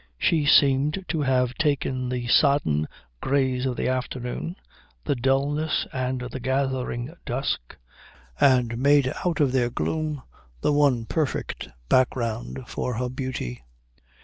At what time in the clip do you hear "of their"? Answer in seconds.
9.39-9.69